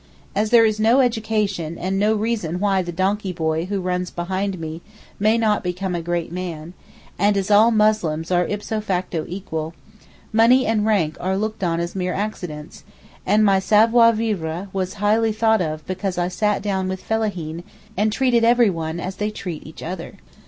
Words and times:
As 0.35 0.49
there 0.49 0.65
is 0.65 0.79
no 0.79 0.99
education 0.99 1.77
and 1.77 1.99
no 1.99 2.15
reason 2.15 2.59
why 2.59 2.81
the 2.81 2.91
donkey 2.91 3.31
boy 3.31 3.65
who 3.65 3.79
runs 3.79 4.09
behind 4.09 4.57
me 4.57 4.81
may 5.19 5.37
not 5.37 5.63
become 5.63 5.93
a 5.93 6.01
great 6.01 6.31
man, 6.31 6.73
and 7.19 7.37
as 7.37 7.51
all 7.51 7.69
Muslims 7.69 8.31
are 8.31 8.47
ipso 8.47 8.81
facto 8.81 9.25
equal; 9.29 9.75
money 10.33 10.65
and 10.65 10.87
rank 10.87 11.17
are 11.19 11.37
looked 11.37 11.63
on 11.63 11.79
as 11.79 11.93
mere 11.95 12.15
accidents, 12.15 12.83
and 13.27 13.45
my 13.45 13.59
savoir 13.59 14.11
vivre 14.11 14.69
was 14.73 14.95
highly 14.95 15.31
thought 15.31 15.61
of 15.61 15.85
because 15.85 16.17
I 16.17 16.29
sat 16.29 16.63
down 16.63 16.87
with 16.89 17.03
Fellaheen 17.03 17.63
and 17.95 18.11
treated 18.11 18.43
everyone 18.43 18.99
as 18.99 19.17
they 19.17 19.29
treat 19.29 19.67
each 19.67 19.83
other. 19.83 20.15